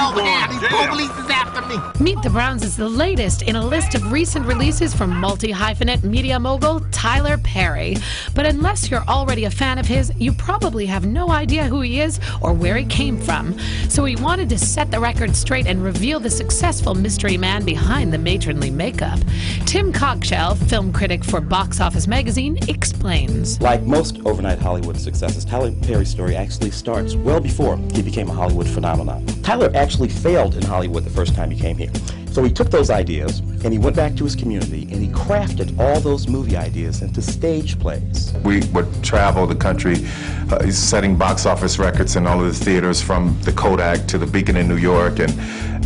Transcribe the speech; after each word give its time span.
over 0.00 0.22
here. 0.22 0.48
These 0.48 0.68
police 0.68 1.18
is 1.18 1.30
after 1.30 1.62
me. 1.68 1.76
Meet 2.00 2.22
the 2.22 2.30
Browns 2.30 2.62
is 2.62 2.76
the 2.76 2.88
latest 2.88 3.42
in 3.42 3.56
a 3.56 3.64
list 3.64 3.94
of 3.94 4.10
recent 4.10 4.46
releases 4.46 4.94
from 4.94 5.10
multi 5.10 5.52
hyphenate 5.52 6.02
media 6.02 6.38
mogul 6.38 6.80
Tyler 6.90 7.38
Perry. 7.38 7.96
But 8.34 8.46
unless 8.46 8.90
you're 8.90 9.04
already 9.04 9.44
a 9.44 9.50
fan 9.50 9.78
of 9.78 9.86
his, 9.86 10.12
you 10.16 10.32
probably 10.32 10.86
have 10.86 11.06
no 11.06 11.30
idea 11.30 11.64
who 11.64 11.80
he 11.80 12.00
is 12.00 12.20
or 12.40 12.52
where 12.52 12.76
he 12.76 12.84
came 12.84 13.18
from. 13.18 13.58
So 13.88 14.04
he 14.04 14.16
wanted 14.16 14.48
to 14.50 14.58
set 14.58 14.90
the 14.90 15.00
record 15.00 15.36
straight 15.36 15.66
and 15.66 15.82
reveal 15.82 16.20
the 16.20 16.30
successful 16.30 16.94
mystery 16.94 17.36
man 17.36 17.64
behind 17.64 18.12
the 18.12 18.18
matronly 18.18 18.70
makeup. 18.70 19.18
Tim 19.66 19.92
Cogshell, 19.92 20.56
film 20.68 20.92
critic 20.92 21.24
for 21.24 21.40
Box 21.40 21.80
Office 21.80 22.06
Magazine, 22.06 22.58
explains. 22.68 23.60
Like 23.60 23.82
most 23.82 24.20
overnight 24.24 24.58
Hollywood 24.58 24.98
successes, 24.98 25.44
Tyler 25.44 25.72
Perry's 25.82 26.10
story 26.10 26.36
actually 26.36 26.70
starts 26.70 27.14
well 27.14 27.40
before 27.40 27.76
he 27.92 28.02
became 28.02 28.28
a 28.28 28.32
Hollywood 28.32 28.68
phenomenon. 28.68 29.26
Tyler 29.50 29.72
actually 29.74 30.08
failed 30.08 30.54
in 30.54 30.62
Hollywood 30.62 31.02
the 31.02 31.10
first 31.10 31.34
time 31.34 31.50
he 31.50 31.58
came 31.58 31.76
here. 31.76 31.90
So 32.30 32.44
he 32.44 32.52
took 32.52 32.70
those 32.70 32.88
ideas 32.88 33.40
and 33.64 33.72
he 33.72 33.80
went 33.80 33.96
back 33.96 34.14
to 34.14 34.22
his 34.22 34.36
community 34.36 34.82
and 34.82 35.02
he 35.02 35.08
crafted 35.08 35.76
all 35.76 35.98
those 35.98 36.28
movie 36.28 36.56
ideas 36.56 37.02
into 37.02 37.20
stage 37.20 37.76
plays. 37.80 38.32
We 38.44 38.60
would 38.66 38.86
travel 39.02 39.48
the 39.48 39.56
country 39.56 40.06
uh, 40.52 40.70
setting 40.70 41.16
box 41.16 41.46
office 41.46 41.80
records 41.80 42.14
in 42.14 42.28
all 42.28 42.38
of 42.40 42.46
the 42.46 42.64
theaters 42.64 43.02
from 43.02 43.36
the 43.42 43.50
Kodak 43.50 44.06
to 44.06 44.18
the 44.18 44.26
Beacon 44.26 44.56
in 44.56 44.68
New 44.68 44.76
York 44.76 45.18
and 45.18 45.32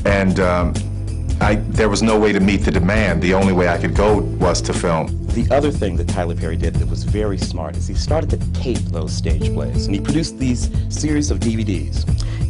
and 0.07 0.41
um, 0.41 0.75
I, 1.41 1.55
there 1.55 1.89
was 1.89 2.03
no 2.03 2.19
way 2.19 2.33
to 2.33 2.41
meet 2.41 2.59
the 2.59 2.71
demand. 2.71 3.23
The 3.23 3.33
only 3.33 3.55
way 3.55 3.69
I 3.69 3.79
could 3.79 3.95
go 3.95 4.19
was 4.19 4.61
to 4.63 4.75
film. 4.75 5.27
The 5.29 5.49
other 5.51 5.71
thing 5.71 5.97
that 5.97 6.09
Tyler 6.09 6.37
Perry 6.37 6.57
did 6.57 6.75
that 6.75 6.89
was 6.89 7.03
very 7.03 7.39
smart 7.39 7.77
is 7.77 7.89
he 7.89 7.95
started 7.95 8.31
to 8.31 8.53
tape 8.53 8.85
those 8.93 9.13
stage 9.13 9.53
plays, 9.53 9.87
and 9.87 9.95
he 9.95 10.01
produced 10.01 10.39
these 10.39 10.71
series 10.95 11.31
of 11.31 11.41
DVDs. 11.41 12.05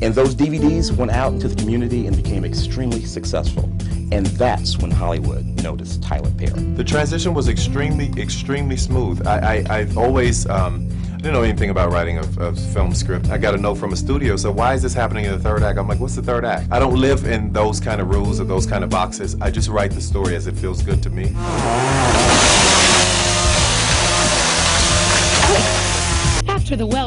And 0.05 0.15
those 0.15 0.35
DVDs 0.35 0.95
went 0.95 1.13
out 1.13 1.33
into 1.33 1.49
the 1.49 1.55
community 1.55 2.07
and 2.07 2.15
became 2.15 2.45
extremely 2.45 3.07
successful. 3.07 3.65
And 4.13 4.27
that's 4.37 4.77
when 4.77 4.91
Hollywood 4.91 5.47
noticed 5.63 6.03
Tyler 6.03 6.31
Perry. 6.33 6.61
The 6.75 6.85
transition 6.85 7.33
was 7.33 7.49
extremely, 7.49 8.13
extremely 8.21 8.77
smooth. 8.77 9.27
I, 9.27 9.39
I, 9.39 9.79
I've 9.79 9.97
always, 9.97 10.47
um, 10.47 10.91
I 11.11 11.17
didn't 11.17 11.33
know 11.33 11.43
anything 11.43 11.71
about 11.71 11.91
writing 11.91 12.19
a, 12.19 12.49
a, 12.49 12.55
film 12.55 12.93
script. 12.95 13.31
I 13.31 13.39
got 13.39 13.55
a 13.55 13.57
note 13.57 13.77
from 13.77 13.95
a 13.95 13.97
studio, 13.97 14.37
so 14.37 14.53
why 14.53 14.75
is 14.75 14.83
this 14.83 14.93
happening 14.93 15.25
in 15.25 15.33
the 15.33 15.39
third 15.39 15.63
act? 15.63 15.79
I'm 15.79 15.89
like, 15.89 16.01
what's 16.01 16.17
the 16.17 16.23
third 16.23 16.45
act? 16.45 16.71
I 16.71 16.79
don't 16.79 16.97
live 16.97 17.25
in 17.25 17.51
those 17.51 17.81
kind 17.81 17.99
of 17.99 18.11
rules 18.11 18.41
or 18.41 18.45
those 18.45 18.67
kind 18.67 18.85
of 18.85 18.91
boxes. 18.91 19.41
I 19.41 19.51
just 19.51 19.71
write 19.71 19.93
the 19.93 20.03
story 20.03 20.37
as 20.37 20.47
it 20.47 20.55
feels 20.55 20.83
good 20.83 21.03
to 21.03 21.09
me. 21.09 21.33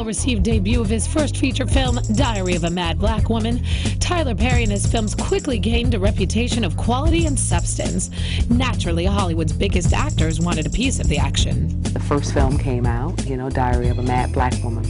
Received 0.08 0.42
debut 0.42 0.80
of 0.80 0.88
his 0.88 1.06
first 1.06 1.36
feature 1.36 1.66
film, 1.66 1.98
Diary 2.14 2.54
of 2.54 2.64
a 2.64 2.70
Mad 2.70 2.98
Black 2.98 3.28
Woman, 3.28 3.62
Tyler 4.00 4.34
Perry 4.34 4.62
and 4.62 4.72
his 4.72 4.86
films 4.86 5.14
quickly 5.14 5.58
gained 5.58 5.92
a 5.92 6.00
reputation 6.00 6.64
of 6.64 6.78
quality 6.78 7.26
and 7.26 7.38
substance. 7.38 8.10
Naturally, 8.48 9.04
Hollywood's 9.04 9.52
biggest 9.52 9.92
actors 9.92 10.40
wanted 10.40 10.66
a 10.66 10.70
piece 10.70 10.98
of 10.98 11.08
the 11.08 11.18
action. 11.18 11.80
The 11.82 12.00
first 12.00 12.32
film 12.32 12.56
came 12.56 12.86
out, 12.86 13.22
you 13.26 13.36
know, 13.36 13.50
Diary 13.50 13.88
of 13.88 13.98
a 13.98 14.02
Mad 14.02 14.32
Black 14.32 14.54
Woman. 14.64 14.86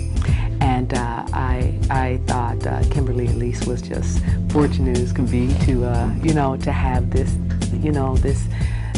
And 0.60 0.94
uh, 0.94 1.26
I, 1.32 1.76
I 1.90 2.20
thought 2.26 2.64
uh, 2.64 2.84
Kimberly 2.88 3.26
Elise 3.26 3.66
was 3.66 3.82
just 3.82 4.22
fortunate 4.50 4.98
as 4.98 5.12
could 5.12 5.30
be 5.30 5.52
to, 5.64 5.84
uh, 5.84 6.14
you 6.22 6.32
know, 6.32 6.56
to 6.58 6.70
have 6.70 7.10
this, 7.10 7.34
you 7.82 7.90
know, 7.90 8.16
this 8.18 8.46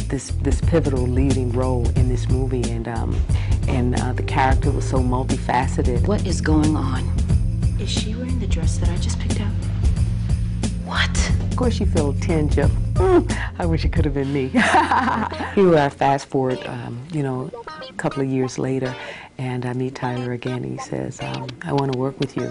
this 0.09 0.33
this 0.43 0.61
pivotal 0.63 1.07
leading 1.07 1.53
role 1.53 1.89
in 1.91 2.09
this 2.09 2.29
movie, 2.29 2.69
and 2.71 2.89
um, 2.89 3.15
and 3.69 3.99
uh, 4.01 4.13
the 4.13 4.23
character 4.23 4.71
was 4.71 4.89
so 4.89 4.99
multifaceted. 4.99 6.07
What 6.07 6.27
is 6.27 6.41
going 6.41 6.77
on? 6.77 7.03
Is 7.79 7.89
she 7.89 8.15
wearing 8.15 8.39
the 8.39 8.47
dress 8.47 8.79
that 8.79 8.89
I 8.89 8.97
just 8.97 9.19
picked 9.19 9.41
out? 9.41 9.53
What? 10.85 11.31
Of 11.51 11.57
course, 11.57 11.81
you 11.81 11.87
feel 11.87 12.11
a 12.11 12.15
tinge 12.15 12.59
of, 12.59 12.71
mm, 12.95 13.53
I 13.59 13.67
wish 13.67 13.85
it 13.85 13.93
could 13.93 14.05
have 14.05 14.15
been 14.15 14.33
me. 14.33 14.49
Here, 15.55 15.77
I 15.77 15.89
fast 15.89 16.27
forward, 16.27 16.59
um, 16.67 17.01
you 17.13 17.23
know, 17.23 17.51
a 17.89 17.93
couple 17.95 18.23
of 18.23 18.29
years 18.29 18.59
later, 18.59 18.95
and 19.39 19.65
I 19.65 19.73
meet 19.73 19.95
Tyler 19.95 20.33
again. 20.33 20.65
He 20.65 20.79
says, 20.79 21.21
um, 21.23 21.49
I 21.63 21.73
want 21.73 21.93
to 21.93 21.99
work 21.99 22.19
with 22.21 22.37
you. 22.37 22.51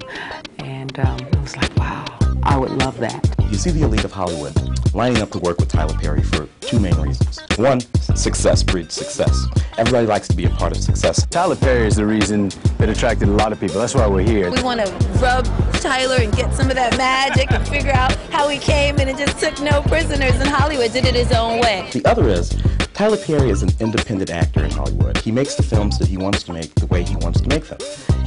And 0.60 0.98
um, 1.00 1.20
I 1.34 1.40
was 1.40 1.58
like, 1.58 1.76
wow, 1.78 2.06
I 2.44 2.58
would 2.58 2.72
love 2.72 2.98
that. 3.00 3.36
You 3.50 3.56
see 3.56 3.72
the 3.72 3.84
elite 3.84 4.04
of 4.04 4.12
Hollywood 4.12 4.56
lining 5.00 5.22
up 5.22 5.32
to 5.32 5.40
work 5.40 5.58
with 5.58 5.70
Tyler 5.70 5.94
Perry 5.94 6.22
for 6.22 6.46
two 6.60 6.78
main 6.78 6.94
reasons. 6.96 7.40
One, 7.56 7.80
success 8.18 8.64
breeds 8.64 8.96
success. 8.96 9.46
Everybody 9.78 10.06
likes 10.06 10.28
to 10.28 10.36
be 10.36 10.44
a 10.44 10.50
part 10.50 10.76
of 10.76 10.84
success. 10.84 11.26
Tyler 11.28 11.56
Perry 11.56 11.88
is 11.88 11.96
the 11.96 12.06
reason 12.06 12.50
that 12.80 12.90
attracted 12.90 13.30
a 13.30 13.32
lot 13.32 13.54
of 13.54 13.62
people. 13.62 13.80
That's 13.80 13.96
why 13.96 14.06
we're 14.08 14.28
here. 14.28 14.52
We 14.52 14.62
want 14.62 14.86
to 14.86 14.92
rub 15.22 15.46
Tyler 15.76 16.18
and 16.18 16.36
get 16.36 16.54
some 16.54 16.70
of 16.70 16.76
that 16.76 16.98
magic 16.98 17.50
and 17.50 17.66
figure 17.66 17.94
out 17.94 18.14
how 18.30 18.50
he 18.50 18.58
came 18.58 19.00
and 19.00 19.10
it 19.10 19.16
just 19.16 19.40
took 19.40 19.62
no 19.62 19.82
prisoners 19.84 20.36
in 20.36 20.48
Hollywood, 20.48 20.92
did 20.92 21.06
it 21.06 21.16
his 21.16 21.32
own 21.32 21.62
way. 21.62 21.90
The 21.94 22.04
other 22.04 22.28
is, 22.28 22.50
Tyler 22.94 23.16
Perry 23.16 23.52
is 23.52 23.64
an 23.64 23.70
independent 23.80 24.32
actor 24.32 24.66
in 24.66 24.72
Hollywood. 24.72 25.18
He 25.20 25.32
makes 25.32 25.56
the 25.56 25.64
films 25.64 25.98
that 26.00 26.10
he 26.10 26.18
wants 26.18 26.44
to 26.44 26.52
make 26.52 26.76
the 26.76 26.88
way 26.88 27.04
he 27.04 27.16
wants 27.16 27.40
to 27.40 27.48
make 27.48 27.64
them. 27.68 27.80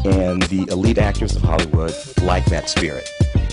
And 0.07 0.41
the 0.45 0.67
elite 0.71 0.97
actors 0.97 1.37
of 1.37 1.43
Hollywood 1.43 1.95
like 2.23 2.47
that 2.47 2.71
spirit. 2.71 3.07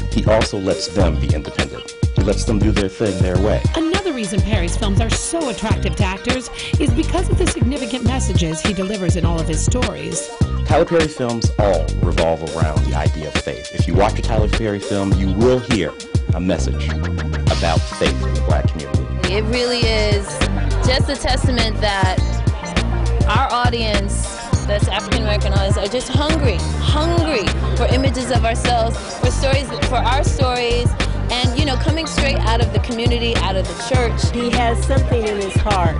He 0.09 0.23
also 0.23 0.57
lets 0.57 0.87
them 0.87 1.19
be 1.19 1.35
independent. 1.35 1.98
He 2.19 2.25
lets 2.25 2.43
them 2.43 2.59
do 2.59 2.73
their 2.73 2.89
thing 2.89 3.17
their 3.23 3.39
way. 3.41 3.63
Another 3.77 4.11
reason 4.11 4.41
Perry's 4.41 4.75
films 4.75 4.99
are 4.99 5.09
so 5.09 5.51
attractive 5.51 5.95
to 5.95 6.03
actors 6.03 6.49
is 6.77 6.91
because 6.91 7.29
of 7.29 7.37
the 7.37 7.47
significant 7.47 8.03
messages 8.03 8.59
he 8.59 8.73
delivers 8.73 9.15
in 9.15 9.23
all 9.23 9.39
of 9.39 9.47
his 9.47 9.63
stories. 9.63 10.29
Tyler 10.65 10.83
Perry 10.83 11.07
films 11.07 11.49
all 11.57 11.85
revolve 12.01 12.43
around 12.57 12.83
the 12.83 12.93
idea 12.93 13.29
of 13.29 13.33
faith. 13.35 13.73
If 13.73 13.87
you 13.87 13.93
watch 13.93 14.19
a 14.19 14.21
Tyler 14.21 14.49
Perry 14.49 14.79
film, 14.79 15.13
you 15.13 15.31
will 15.31 15.59
hear 15.59 15.93
a 16.33 16.41
message 16.41 16.89
about 16.89 17.77
faith 17.77 18.21
in 18.21 18.33
the 18.33 18.43
black 18.45 18.67
community. 18.67 19.33
It 19.33 19.45
really 19.45 19.79
is 19.79 20.27
just 20.85 21.07
a 21.07 21.15
testament 21.15 21.79
that 21.79 22.19
our 23.29 23.49
audience 23.49 24.27
that's 24.67 24.89
African 24.89 25.21
American 25.21 25.53
audience 25.53 25.77
are 25.77 25.87
just 25.87 26.09
hungry, 26.09 26.57
hungry 26.81 27.47
for 27.77 27.85
images 27.93 28.29
of 28.29 28.43
ourselves, 28.43 28.97
for 29.19 29.31
stories, 29.31 29.69
for 29.87 29.95
our 29.95 30.23
stories, 30.23 30.89
and 31.31 31.57
you 31.57 31.65
know, 31.65 31.75
coming 31.77 32.07
straight 32.07 32.37
out 32.39 32.61
of 32.61 32.73
the 32.73 32.79
community, 32.79 33.35
out 33.37 33.55
of 33.55 33.67
the 33.67 33.95
church. 33.95 34.31
He 34.31 34.49
has 34.51 34.83
something 34.85 35.25
in 35.25 35.37
his 35.37 35.53
heart 35.55 35.99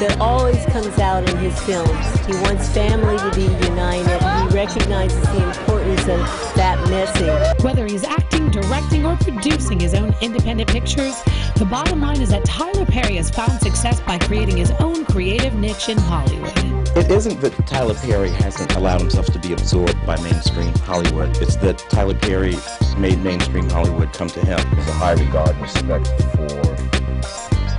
that 0.00 0.16
always 0.18 0.64
comes 0.66 0.98
out 0.98 1.28
in 1.28 1.36
his 1.36 1.58
films. 1.60 2.26
He 2.26 2.32
wants 2.42 2.68
family 2.70 3.18
to 3.18 3.30
be 3.34 3.42
united. 3.66 4.50
He 4.50 4.56
recognizes 4.56 5.20
the 5.20 5.48
importance 5.48 6.02
of 6.02 6.20
that 6.56 6.78
message. 6.88 7.62
Whether 7.62 7.86
he's 7.86 8.04
acting, 8.04 8.50
directing, 8.50 9.04
or 9.04 9.16
producing 9.16 9.78
his 9.78 9.94
own 9.94 10.14
independent 10.22 10.70
pictures, 10.70 11.20
the 11.56 11.66
bottom 11.70 12.00
line 12.00 12.20
is 12.20 12.30
that 12.30 12.44
Tyler 12.46 12.86
Perry 12.86 13.16
has 13.16 13.30
found 13.30 13.60
success 13.60 14.00
by 14.00 14.18
creating 14.18 14.56
his 14.56 14.70
own 14.80 15.04
creative 15.04 15.54
niche 15.54 15.90
in 15.90 15.98
Hollywood. 15.98 16.79
It 16.96 17.08
isn't 17.08 17.40
that 17.40 17.52
Tyler 17.68 17.94
Perry 17.94 18.30
hasn't 18.30 18.74
allowed 18.74 19.00
himself 19.00 19.26
to 19.26 19.38
be 19.38 19.52
absorbed 19.52 20.04
by 20.04 20.20
mainstream 20.22 20.72
Hollywood. 20.78 21.36
It's 21.40 21.54
that 21.56 21.78
Tyler 21.78 22.16
Perry 22.16 22.56
made 22.98 23.20
mainstream 23.20 23.70
Hollywood 23.70 24.12
come 24.12 24.28
to 24.28 24.40
him. 24.40 24.58
There's 24.74 24.88
a 24.88 24.92
high 24.92 25.12
regard 25.12 25.50
and 25.50 25.62
respect 25.62 26.08
for 26.34 26.80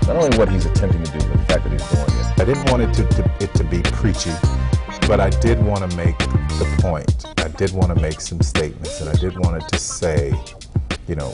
not 0.08 0.16
only 0.16 0.38
what 0.38 0.50
he's 0.50 0.66
attempting 0.66 1.04
to 1.04 1.12
do, 1.12 1.20
but 1.28 1.38
the 1.38 1.46
fact 1.46 1.64
that 1.64 1.72
he's 1.72 1.88
doing 1.90 2.06
it. 2.08 2.42
I 2.42 2.46
didn't 2.46 2.72
want 2.72 2.84
it 2.84 2.94
to, 2.96 3.08
to, 3.18 3.32
it 3.42 3.54
to 3.56 3.64
be 3.66 3.82
preachy, 3.82 4.32
but 5.08 5.20
I 5.20 5.30
did 5.30 5.62
want 5.62 5.90
to 5.90 5.98
make 5.98 6.18
the 6.18 6.78
point. 6.80 7.26
I 7.38 7.50
did 7.50 7.72
want 7.72 7.94
to 7.94 8.02
make 8.02 8.22
some 8.22 8.42
statements, 8.42 9.02
and 9.02 9.10
I 9.10 9.14
did 9.14 9.38
want 9.40 9.68
to 9.68 9.78
say, 9.78 10.34
you 11.08 11.16
know, 11.16 11.34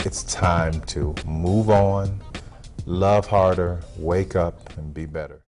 it's 0.00 0.22
time 0.24 0.80
to 0.82 1.14
move 1.26 1.68
on, 1.68 2.20
love 2.86 3.26
harder, 3.26 3.80
wake 3.98 4.36
up, 4.36 4.76
and 4.78 4.94
be 4.94 5.04
better. 5.04 5.41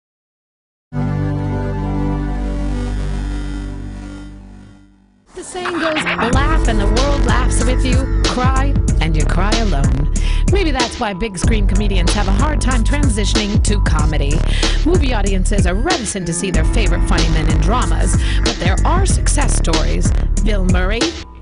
Laugh 6.15 6.67
and 6.67 6.79
the 6.79 6.85
world 6.85 7.25
laughs 7.25 7.63
with 7.63 7.85
you, 7.85 8.21
cry 8.25 8.73
and 9.01 9.15
you 9.15 9.25
cry 9.25 9.51
alone. 9.59 10.13
Maybe 10.51 10.71
that's 10.71 10.99
why 10.99 11.13
big 11.13 11.37
screen 11.37 11.67
comedians 11.67 12.11
have 12.13 12.27
a 12.27 12.31
hard 12.31 12.59
time 12.59 12.83
transitioning 12.83 13.63
to 13.63 13.81
comedy. 13.81 14.33
Movie 14.85 15.13
audiences 15.13 15.65
are 15.65 15.75
reticent 15.75 16.27
to 16.27 16.33
see 16.33 16.51
their 16.51 16.65
favorite 16.65 17.07
funny 17.07 17.29
men 17.29 17.49
in 17.49 17.57
dramas, 17.61 18.15
but 18.43 18.55
there 18.57 18.75
are 18.85 19.05
success 19.05 19.55
stories. 19.55 20.11
Bill 20.43 20.65
Murray, 20.65 20.99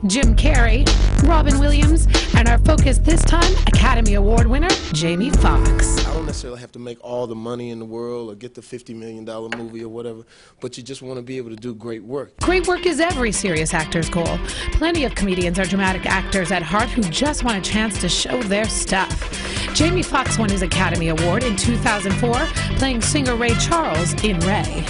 Jim 0.07 0.35
Carrey, 0.35 0.87
Robin 1.27 1.59
Williams, 1.59 2.07
and 2.35 2.47
our 2.47 2.57
focus 2.59 2.99
this 2.99 3.21
time, 3.23 3.51
Academy 3.67 4.13
Award 4.13 4.47
winner 4.47 4.69
Jamie 4.93 5.29
Foxx. 5.29 6.05
I 6.05 6.13
don't 6.13 6.25
necessarily 6.25 6.61
have 6.61 6.71
to 6.73 6.79
make 6.79 6.97
all 7.03 7.27
the 7.27 7.35
money 7.35 7.69
in 7.69 7.79
the 7.79 7.85
world 7.85 8.31
or 8.31 8.35
get 8.35 8.55
the 8.55 8.61
$50 8.61 8.95
million 8.95 9.25
movie 9.57 9.83
or 9.83 9.89
whatever, 9.89 10.23
but 10.61 10.77
you 10.77 10.83
just 10.83 11.01
want 11.01 11.17
to 11.17 11.21
be 11.21 11.37
able 11.37 11.49
to 11.49 11.57
do 11.57 11.75
great 11.75 12.03
work. 12.03 12.37
Great 12.39 12.67
work 12.67 12.85
is 12.85 12.99
every 12.99 13.31
serious 13.31 13.73
actor's 13.73 14.09
goal. 14.09 14.39
Plenty 14.71 15.03
of 15.03 15.15
comedians 15.15 15.59
are 15.59 15.65
dramatic 15.65 16.05
actors 16.05 16.51
at 16.51 16.63
heart 16.63 16.87
who 16.89 17.01
just 17.03 17.43
want 17.43 17.57
a 17.57 17.69
chance 17.69 17.99
to 17.99 18.07
show 18.07 18.41
their 18.43 18.65
stuff. 18.65 19.75
Jamie 19.75 20.03
Foxx 20.03 20.39
won 20.39 20.49
his 20.49 20.61
Academy 20.61 21.09
Award 21.09 21.43
in 21.43 21.57
2004 21.57 22.33
playing 22.77 23.01
singer 23.01 23.35
Ray 23.35 23.53
Charles 23.55 24.13
in 24.23 24.39
Ray. 24.39 24.85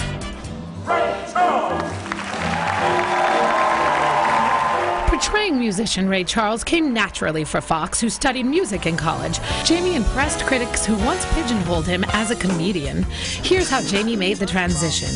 Ray 0.86 1.24
Charles! 1.32 2.09
Portraying 5.30 5.60
musician 5.60 6.08
Ray 6.08 6.24
Charles 6.24 6.64
came 6.64 6.92
naturally 6.92 7.44
for 7.44 7.60
Foxx, 7.60 8.00
who 8.00 8.10
studied 8.10 8.46
music 8.46 8.84
in 8.84 8.96
college. 8.96 9.38
Jamie 9.64 9.94
impressed 9.94 10.44
critics 10.44 10.84
who 10.84 10.96
once 11.06 11.24
pigeonholed 11.34 11.86
him 11.86 12.04
as 12.12 12.32
a 12.32 12.36
comedian. 12.36 13.04
Here's 13.44 13.70
how 13.70 13.80
Jamie 13.80 14.16
made 14.16 14.38
the 14.38 14.46
transition. 14.46 15.08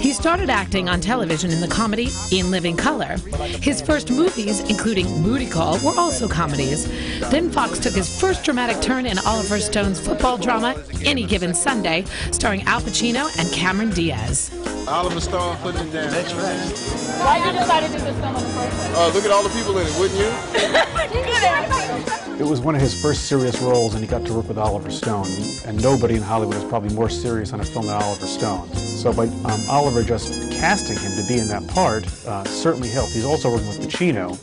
He 0.00 0.12
started 0.12 0.50
acting 0.50 0.88
on 0.88 1.00
television 1.00 1.52
in 1.52 1.60
the 1.60 1.68
comedy 1.68 2.08
In 2.32 2.50
Living 2.50 2.76
Color. 2.76 3.16
His 3.62 3.80
first 3.80 4.10
movies, 4.10 4.58
including 4.68 5.22
Booty 5.22 5.48
Call, 5.48 5.78
were 5.84 5.96
also 5.96 6.26
comedies. 6.26 6.88
Then 7.30 7.48
Foxx 7.48 7.78
took 7.78 7.94
his 7.94 8.20
first 8.20 8.42
dramatic 8.42 8.82
turn 8.82 9.06
in 9.06 9.20
Oliver 9.20 9.60
Stone's 9.60 10.00
football 10.00 10.36
drama, 10.36 10.82
Any 11.04 11.24
Given 11.24 11.54
Sunday, 11.54 12.06
starring 12.32 12.62
Al 12.64 12.80
Pacino 12.80 13.30
and 13.38 13.48
Cameron 13.52 13.90
Diaz. 13.90 14.50
Oliver 14.88 15.20
Stone 15.20 15.56
putting 15.58 15.86
it 15.86 15.92
down. 15.92 16.10
That's 16.10 16.34
right. 16.34 17.09
Why 17.20 17.38
did 17.38 17.54
you 17.54 17.60
decide 17.60 17.80
to 17.80 17.88
do 17.88 18.04
this 18.04 18.18
film 18.18 18.36
in 18.36 18.42
the 18.42 18.48
first 18.50 18.76
place? 18.76 18.96
Uh, 18.96 19.10
look 19.14 19.24
at 19.24 19.30
all 19.30 19.42
the 19.42 19.50
people 19.50 19.76
in 19.78 19.86
it, 19.86 19.98
wouldn't 19.98 20.18
you? 20.18 20.30
It 22.40 22.46
was 22.46 22.62
one 22.62 22.74
of 22.74 22.80
his 22.80 22.98
first 22.98 23.26
serious 23.26 23.60
roles, 23.60 23.92
and 23.92 24.02
he 24.02 24.08
got 24.08 24.24
to 24.24 24.32
work 24.32 24.48
with 24.48 24.56
Oliver 24.56 24.90
Stone. 24.90 25.26
And 25.66 25.80
nobody 25.82 26.14
in 26.14 26.22
Hollywood 26.22 26.56
is 26.56 26.64
probably 26.64 26.94
more 26.94 27.10
serious 27.10 27.52
on 27.52 27.60
a 27.60 27.64
film 27.64 27.84
than 27.84 28.02
Oliver 28.02 28.26
Stone. 28.26 28.72
So 28.74 29.12
by 29.12 29.24
um, 29.26 29.60
Oliver 29.68 30.02
just 30.02 30.32
casting 30.52 30.96
him 30.96 31.12
to 31.20 31.28
be 31.28 31.38
in 31.38 31.48
that 31.48 31.68
part 31.68 32.06
uh, 32.26 32.42
certainly 32.44 32.88
helped. 32.88 33.12
He's 33.12 33.26
also 33.26 33.50
working 33.50 33.68
with 33.68 33.80
Pacino, 33.80 34.38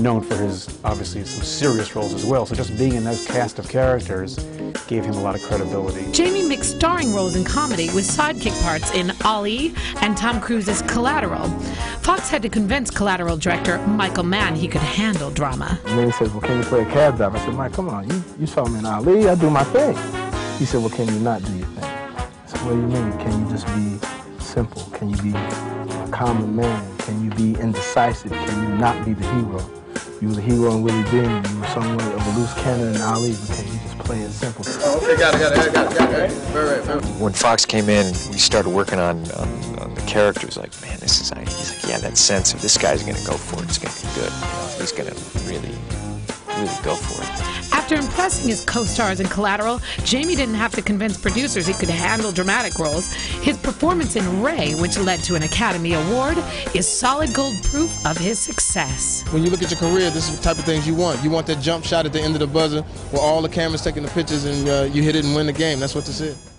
known 0.00 0.22
for 0.22 0.34
his, 0.36 0.76
obviously, 0.82 1.22
some 1.24 1.44
serious 1.44 1.94
roles 1.94 2.12
as 2.14 2.26
well. 2.26 2.46
So 2.46 2.56
just 2.56 2.76
being 2.76 2.94
in 2.94 3.04
that 3.04 3.24
cast 3.28 3.60
of 3.60 3.68
characters 3.68 4.36
gave 4.88 5.04
him 5.04 5.14
a 5.14 5.22
lot 5.22 5.36
of 5.36 5.42
credibility. 5.42 6.10
Jamie 6.10 6.42
mixed 6.42 6.76
starring 6.76 7.14
roles 7.14 7.36
in 7.36 7.44
comedy 7.44 7.86
with 7.94 8.04
sidekick 8.04 8.60
parts 8.62 8.92
in 8.92 9.12
Ali 9.24 9.72
and 10.00 10.16
Tom 10.16 10.40
Cruise's 10.40 10.82
Collateral. 10.82 11.48
Foxx 12.02 12.30
had 12.30 12.40
to 12.42 12.48
convince 12.48 12.90
Collateral 12.90 13.36
director 13.36 13.78
Michael 13.86 14.24
Mann 14.24 14.54
he 14.54 14.66
could 14.66 14.80
handle 14.80 15.30
drama. 15.30 15.78
And 15.86 15.98
then 15.98 16.06
he 16.06 16.12
says, 16.12 16.30
well, 16.30 16.40
can 16.40 16.56
you 16.56 16.64
play 16.64 16.82
a 16.82 16.86
cab 16.86 17.18
driver? 17.18 17.36
I 17.36 17.44
said, 17.44 17.54
Mike, 17.54 17.72
come 17.74 17.88
on, 17.90 18.08
you, 18.08 18.24
you 18.38 18.46
saw 18.46 18.66
me 18.66 18.78
in 18.78 18.86
Ali, 18.86 19.28
I 19.28 19.34
do 19.34 19.50
my 19.50 19.64
thing. 19.64 19.94
He 20.58 20.64
said, 20.64 20.80
well, 20.80 20.90
can 20.90 21.06
you 21.08 21.20
not 21.20 21.44
do 21.44 21.52
your 21.52 21.66
thing? 21.66 21.84
I 21.84 22.28
said, 22.46 22.60
what 22.62 22.72
do 22.72 22.76
you 22.76 22.86
mean? 22.86 23.18
Can 23.18 23.44
you 23.44 23.50
just 23.50 23.66
be 23.66 23.98
simple? 24.42 24.82
Can 24.94 25.10
you 25.10 25.22
be 25.22 25.32
a 25.34 26.08
common 26.10 26.56
man? 26.56 26.98
Can 26.98 27.22
you 27.22 27.30
be 27.30 27.60
indecisive? 27.60 28.32
Can 28.32 28.62
you 28.62 28.78
not 28.78 29.04
be 29.04 29.12
the 29.12 29.26
hero? 29.34 29.70
You 30.20 30.28
were 30.28 30.34
the 30.34 30.42
hero 30.42 30.72
in 30.72 30.82
Willie 30.82 31.02
Beamen. 31.04 31.50
You 31.50 31.60
were 31.60 31.66
somewhat 31.68 32.02
of 32.02 32.26
a 32.26 32.38
loose 32.38 32.52
cannon 32.54 32.94
in 32.94 33.00
Ali, 33.00 33.32
but 33.32 33.56
can 33.56 33.66
you 33.66 33.78
just 33.78 33.98
play 34.00 34.20
it 34.20 34.30
simple? 34.30 34.64
Okay, 34.68 35.16
got 35.16 35.34
it, 35.34 35.40
got 35.40 35.66
it, 35.66 35.72
got 35.72 35.92
it, 35.92 35.98
got 35.98 36.10
it. 36.10 36.30
Very 36.30 36.68
right, 36.68 36.82
very 36.82 36.98
right. 36.98 37.20
When 37.20 37.32
Foxx 37.32 37.64
came 37.64 37.88
in, 37.88 38.06
we 38.30 38.38
started 38.38 38.70
working 38.70 38.98
on, 38.98 39.18
on, 39.32 39.48
on 39.78 39.89
the 40.10 40.14
characters. 40.14 40.56
Like, 40.56 40.80
man, 40.82 40.98
this 41.00 41.20
is. 41.20 41.30
He's 41.30 41.82
like, 41.82 41.90
yeah, 41.90 41.98
that 41.98 42.16
sense 42.16 42.52
of 42.54 42.60
this 42.60 42.76
guy's 42.76 43.02
going 43.02 43.16
to 43.16 43.26
go 43.26 43.34
for 43.34 43.62
it. 43.62 43.68
It's 43.68 43.78
going 43.78 43.92
to 43.92 44.06
be 44.06 44.14
good. 44.14 44.32
You 44.32 44.40
know, 44.40 44.76
he's 44.78 44.92
going 44.92 45.10
to 45.10 45.48
really, 45.48 45.74
really 46.48 46.82
go 46.82 46.94
for 46.94 47.22
it. 47.22 47.72
After 47.72 47.94
impressing 47.96 48.48
his 48.48 48.64
co-stars 48.64 49.20
in 49.20 49.26
Collateral, 49.26 49.80
Jamie 50.04 50.36
didn't 50.36 50.54
have 50.54 50.72
to 50.74 50.82
convince 50.82 51.16
producers 51.16 51.66
he 51.66 51.72
could 51.72 51.88
handle 51.88 52.30
dramatic 52.30 52.78
roles. 52.78 53.12
His 53.42 53.56
performance 53.58 54.16
in 54.16 54.42
Ray, 54.42 54.74
which 54.74 54.98
led 54.98 55.20
to 55.24 55.34
an 55.34 55.42
Academy 55.42 55.94
Award, 55.94 56.38
is 56.74 56.86
solid 56.86 57.34
gold 57.34 57.60
proof 57.64 57.90
of 58.06 58.16
his 58.16 58.38
success. 58.38 59.24
When 59.30 59.42
you 59.42 59.50
look 59.50 59.62
at 59.62 59.70
your 59.70 59.80
career, 59.80 60.10
this 60.10 60.28
is 60.28 60.36
the 60.36 60.42
type 60.42 60.58
of 60.58 60.64
things 60.64 60.86
you 60.86 60.94
want. 60.94 61.22
You 61.24 61.30
want 61.30 61.46
that 61.48 61.60
jump 61.60 61.84
shot 61.84 62.06
at 62.06 62.12
the 62.12 62.20
end 62.20 62.34
of 62.34 62.40
the 62.40 62.46
buzzer 62.46 62.82
where 63.10 63.22
all 63.22 63.42
the 63.42 63.48
cameras 63.48 63.82
taking 63.82 64.02
the 64.02 64.10
pictures 64.10 64.44
and 64.44 64.68
uh, 64.68 64.82
you 64.92 65.02
hit 65.02 65.16
it 65.16 65.24
and 65.24 65.34
win 65.34 65.46
the 65.46 65.52
game. 65.52 65.80
That's 65.80 65.94
what 65.94 66.04
this 66.04 66.20
is. 66.20 66.49